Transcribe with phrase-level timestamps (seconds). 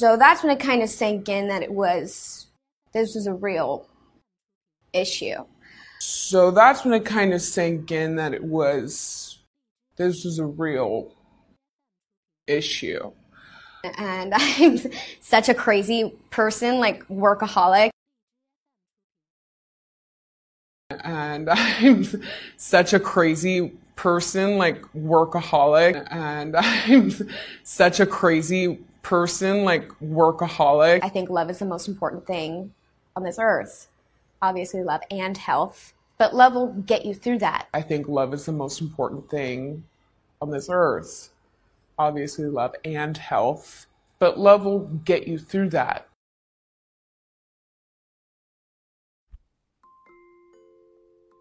[0.00, 2.46] So that's when it kind of sank in that it was
[2.92, 3.86] this was a real
[4.94, 5.44] issue.
[5.98, 9.40] So that's when it kind of sank in that it was
[9.96, 11.12] this was a real
[12.46, 13.12] issue.
[13.98, 14.78] And I'm
[15.20, 17.90] such a crazy person, like workaholic.
[21.04, 22.06] And I'm
[22.56, 26.10] such a crazy person, like workaholic.
[26.10, 27.12] And I'm
[27.64, 31.00] such a crazy person, like workaholic.
[31.02, 32.74] I think love is the most important thing
[33.16, 33.88] on this earth.
[34.42, 37.68] Obviously, love and health, but love will get you through that.
[37.74, 39.84] I think love is the most important thing
[40.40, 41.30] on this earth.
[41.98, 43.86] Obviously, love and health,
[44.18, 46.06] but love will get you through that.